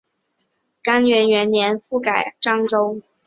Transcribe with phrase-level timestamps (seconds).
[0.81, 3.03] 干元元年复改漳州。